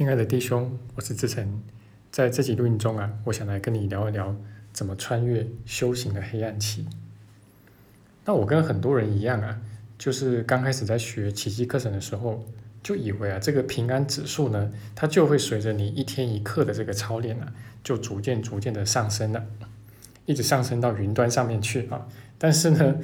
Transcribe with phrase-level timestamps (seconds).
[0.00, 1.60] 亲爱的弟兄，我是志成，
[2.10, 4.34] 在这集录音中啊，我想来跟你聊一聊
[4.72, 6.86] 怎么穿越修行的黑暗期。
[8.24, 9.60] 那我跟很多人一样啊，
[9.98, 12.42] 就是刚开始在学奇迹课程的时候，
[12.82, 17.52] 就以为啊，这个平安指数呢，它就会随着你一天一刻的这个操练啊，
[17.84, 19.44] 就逐渐逐渐的上升了，
[20.24, 22.08] 一直上升到云端上面去啊。
[22.38, 22.96] 但是呢，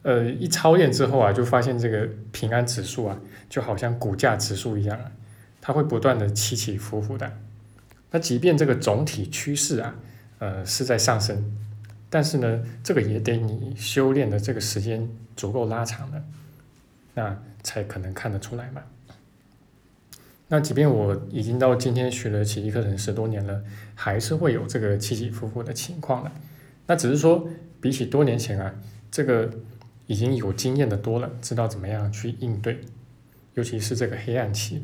[0.00, 3.20] 呃，一操练之后啊，就发现这个平安指数啊，
[3.50, 4.98] 就好像股价指数一样。
[5.68, 7.30] 它会不断的起起伏伏的，
[8.10, 9.94] 那即便这个总体趋势啊，
[10.38, 11.44] 呃是在上升，
[12.08, 16.24] 但是呢，这个也得你修炼的这个时间足够拉长了，
[17.12, 18.80] 那才可能看得出来嘛。
[20.48, 23.62] 那即便我已经到今天学了奇迹课程十多年了，
[23.94, 26.32] 还是会有这个起起伏伏的情况的。
[26.86, 27.46] 那只是说，
[27.78, 28.74] 比起多年前啊，
[29.10, 29.50] 这个
[30.06, 32.80] 已经有经验的多了，知道怎么样去应对，
[33.52, 34.82] 尤其是这个黑暗期。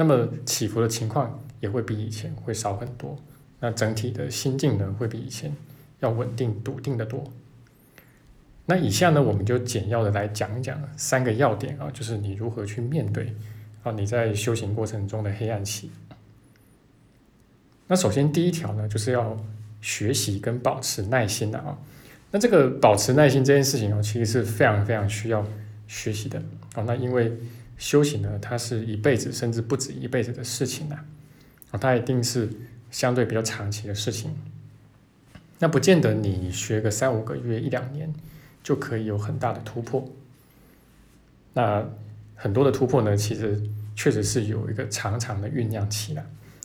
[0.00, 3.18] 那么起伏的情况也会比以前会少很多，
[3.58, 5.52] 那整体的心境呢会比以前
[5.98, 7.24] 要稳定笃定的多。
[8.64, 13.34] 那以下呢我们就简要的来讲一讲三个要点啊，就是你如何去面对
[13.82, 15.90] 啊你在修行过程中的黑暗期。
[17.88, 19.36] 那首先第一条呢就是要
[19.80, 21.76] 学习跟保持耐心的啊，
[22.30, 25.44] 那这个保持耐心这件事情哦其实是非常非常需要
[25.88, 26.40] 学习的
[26.74, 27.36] 啊，那因为。
[27.78, 30.98] 修行呢，它是一辈子甚至不止一辈子的事情呐，
[31.70, 32.50] 啊，它一定是
[32.90, 34.36] 相对比较长期的事情。
[35.60, 38.12] 那不见得你学个三五个月、一两年
[38.62, 40.06] 就可以有很大的突破。
[41.54, 41.88] 那
[42.34, 43.60] 很多的突破呢，其实
[43.96, 46.24] 确实是有一个长长的酝酿期的，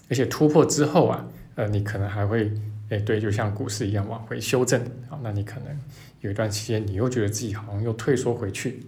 [0.10, 2.52] 而且突破之后啊，呃，你可能还会，
[2.90, 5.80] 哎，对，就像股市一样往回修正啊，那你可能
[6.22, 8.84] 有一段期间，你又觉得自己好像又退缩回去。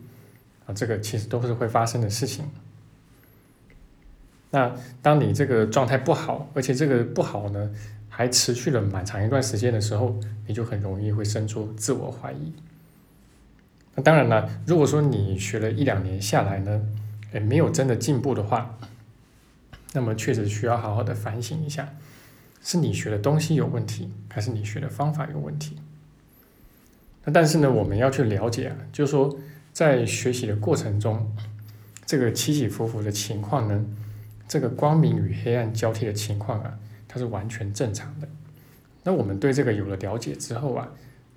[0.66, 2.46] 啊，这个其实都是会发生的事情。
[4.52, 7.72] 那当你这个状态不好，而且这个不好呢，
[8.08, 12.54] 还持续了蛮长一段时间的时候，你就很容易会生出自我怀疑。
[13.96, 16.82] 那当然了，如果说你学了一两年下来呢，
[17.34, 18.78] 诶，没有真的进步的话，
[19.92, 21.94] 那么确实需要好好的反省一下，
[22.64, 25.78] 是你学的东西有问题，还是你学的方法有问题？
[27.26, 29.38] 那但是呢，我们要去了解啊，就是说。
[29.76, 31.30] 在学习的过程中，
[32.06, 33.86] 这个起起伏伏的情况呢，
[34.48, 38.28] 这个光明与黑暗交替的情况啊，它是完全正常的。
[39.04, 40.88] 那我们对这个有了了解之后啊，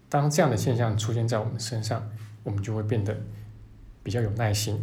[0.08, 2.08] 当这样的现象出现在我们身上，
[2.44, 3.18] 我们就会变得
[4.04, 4.80] 比较有耐心。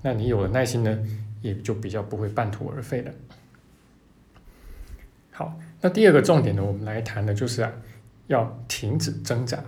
[0.00, 0.98] 那你有了耐心呢，
[1.42, 3.12] 也就比较不会半途而废了。
[5.30, 7.70] 好，那第二个重点呢，我们来谈的就是啊，
[8.28, 9.62] 要停止挣扎。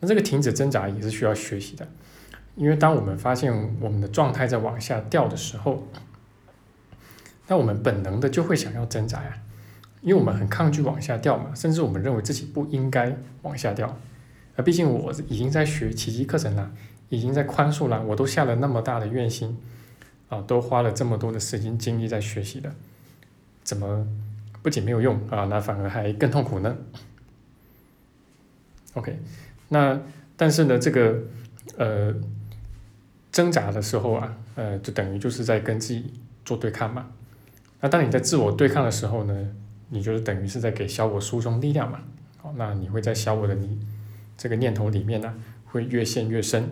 [0.00, 1.86] 那这个停止挣扎也是需要学习的。
[2.56, 5.86] 因为当我们发现我们的状态在往下掉的时候，
[7.46, 9.38] 那我们本能的就会想要挣扎呀，
[10.02, 13.96] 因为我们很抗拒往下掉嘛，甚至我们认为自己不应该往下掉。
[14.56, 16.70] 啊，毕竟我已经在学奇迹课程了，
[17.08, 19.56] 已经在宽恕了，我都下了那么大的愿心，
[20.28, 22.72] 啊，都花了这么多的时间精力在学习的，
[23.62, 24.06] 怎么
[24.62, 26.76] 不仅没有用啊，那反而还更痛苦呢
[28.94, 29.18] ？OK，
[29.68, 30.00] 那
[30.36, 31.18] 但是呢，这个
[31.76, 32.14] 呃。
[33.40, 36.12] 挣扎的时候啊，呃，就等于就是在跟自己
[36.44, 37.06] 做对抗嘛。
[37.80, 39.48] 那当你在自我对抗的时候呢，
[39.88, 42.00] 你就是等于是在给小我输送力量嘛。
[42.36, 43.80] 好，那你会在小我的你
[44.36, 45.34] 这个念头里面呢，
[45.64, 46.68] 会越陷越深。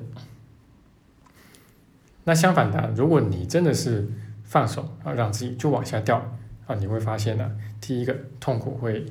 [2.24, 4.06] 那相反的，如果你真的是
[4.44, 6.18] 放手啊，让自己就往下掉
[6.66, 7.50] 啊，你会发现呢，
[7.80, 9.06] 第一个痛苦会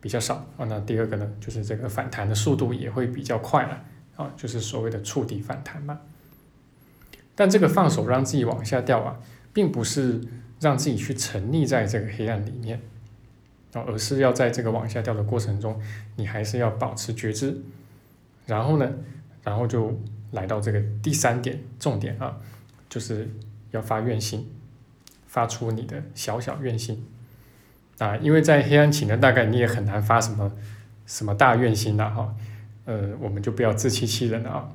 [0.00, 3.84] 比较少啊，那第二个呢，就是这个反弹的速度也会比较快了
[4.16, 6.00] 啊，就是所谓的触底反弹嘛。
[7.36, 9.20] 但这个放手让自己往下掉啊，
[9.52, 10.20] 并不是
[10.58, 12.80] 让自己去沉溺在这个黑暗里面，
[13.72, 15.78] 而是要在这个往下掉的过程中，
[16.16, 17.60] 你还是要保持觉知。
[18.46, 18.90] 然后呢，
[19.44, 20.00] 然后就
[20.32, 22.38] 来到这个第三点重点啊，
[22.88, 23.28] 就是
[23.70, 24.50] 要发愿心，
[25.26, 27.06] 发出你的小小愿心
[27.98, 30.50] 啊，因为在黑暗期呢，大概你也很难发什么
[31.04, 32.34] 什么大愿心的哈，
[32.86, 34.68] 呃，我们就不要自欺欺人了啊。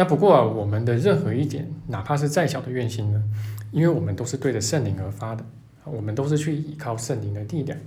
[0.00, 3.22] 那不过啊，我们的任何一点，哪怕是再小的愿心呢，
[3.70, 5.44] 因为我们都是对着圣灵而发的，
[5.84, 7.78] 我们都是去依靠圣灵的力量，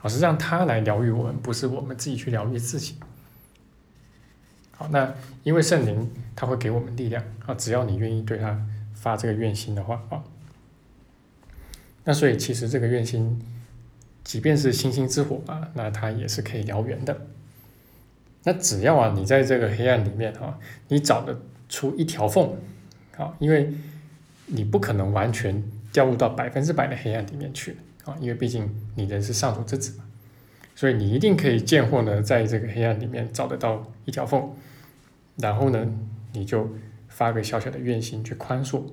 [0.00, 2.94] 而是让他来疗愈我们，不是我们自己去疗愈自己。
[4.76, 5.12] 好，那
[5.42, 10.22] 因为圣灵他会给我们力量啊，只要你愿意对他发这个愿心的话啊，
[12.04, 13.42] 那所以其实这个愿心，
[14.22, 17.26] 即便是星星之火啊，那它也是可以燎原的。
[18.46, 20.56] 那只要啊，你在这个黑暗里面啊，
[20.86, 21.36] 你找得
[21.68, 22.56] 出一条缝，
[23.16, 23.72] 啊，因为
[24.46, 25.60] 你不可能完全
[25.92, 30.04] 掉入到百分之百的黑暗里面去啊，因为毕竟你人是上主之子嘛，
[30.76, 34.48] 所以你一定可以见或呢，在这个黑暗里面找得到一条缝，
[35.38, 35.84] 然后呢，
[36.32, 36.70] 你就
[37.08, 38.84] 发个小小的愿心去宽恕，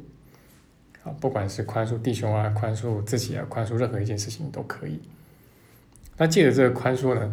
[1.03, 4.99] 啊，不管是宽恕弟兄啊，宽恕自己啊，宽恕任何一件事情都可以。
[6.17, 7.31] 那借着这个宽恕呢，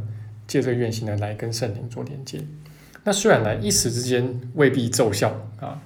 [0.50, 2.43] 借这个愿心呢，来跟圣灵做连接。
[3.05, 5.81] 那虽然呢，一时之间未必奏效啊，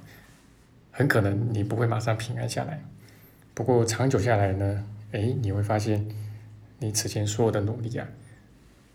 [0.91, 2.83] 很可能你不会马上平安下来。
[3.53, 6.09] 不过长久下来呢，哎，你会发现，
[6.79, 8.09] 你此前所有的努力啊，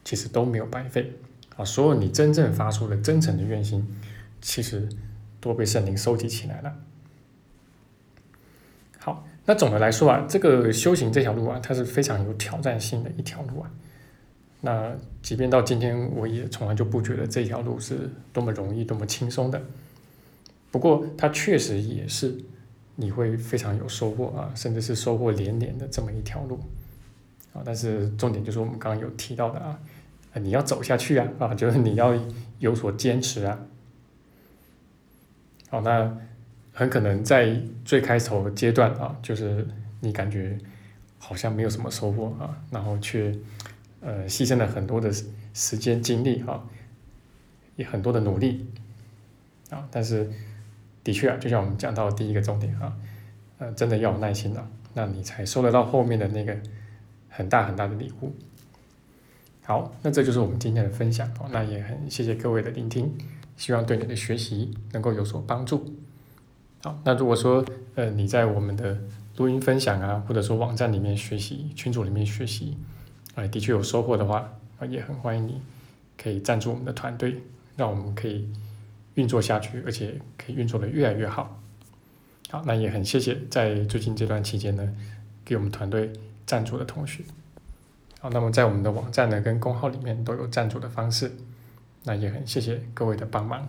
[0.04, 1.14] 其实都没有白费
[1.56, 1.64] 啊。
[1.64, 3.88] 所有你真正发出的真诚的愿心，
[4.42, 4.90] 其实
[5.40, 6.76] 都被圣灵收集起来了。
[8.98, 13.70] 好，那总的来说啊，这个修行这条路啊，它是非常有挑战性的一条路啊。
[14.62, 19.62] 那即便到今天，我也从来就不觉得这条路是多么容易、多么轻松的。
[20.70, 22.36] 不过，它确实也是
[22.98, 26.60] 你会非常有收获啊，甚至是收获连连的这么一条路
[27.54, 27.64] 啊。
[27.64, 29.80] 但是重点就是我们刚刚有提到的啊，
[30.34, 32.14] 你要走下去啊，啊，就是你要
[32.60, 33.66] 有所坚持啊。
[35.70, 36.18] 好，那
[36.74, 39.66] 很可能在最开头阶段啊，就是
[40.02, 40.58] 你感觉
[41.18, 43.34] 好像没有什么收获啊，然后却。
[44.02, 45.12] 呃，牺牲了很多的
[45.54, 46.66] 时间精力哈，
[47.76, 48.66] 也很多的努力
[49.70, 50.30] 啊，但是
[51.04, 52.96] 的确啊，就像我们讲到第一个重点啊，
[53.58, 56.58] 呃，真的要有耐心了，那你才收得到后面的那个
[57.28, 58.34] 很大很大的礼物。
[59.64, 63.14] 好，那这就是我们今天的分享哦，那也很谢谢各位的聆听，
[63.58, 65.94] 希望对你的学习能够有所帮助。
[66.82, 67.66] 好，那如果说
[67.96, 68.98] 呃你在我们的
[69.36, 72.78] 录音分享啊，或者说网站里面学习，群组里面学习。
[73.40, 75.62] 哎，的确有收获的话，啊，也很欢迎你，
[76.22, 77.42] 可以赞助我们的团队，
[77.78, 78.46] 让我们可以
[79.14, 81.58] 运作下去，而且可以运作的越来越好。
[82.50, 84.94] 好，那也很谢谢在最近这段期间呢，
[85.46, 86.12] 给我们团队
[86.46, 87.24] 赞助的同学。
[88.20, 91.32] 好，那么在我们的网站呢跟公号里面都有赞助的方式，
[92.04, 93.66] 那也很谢谢各位的帮忙。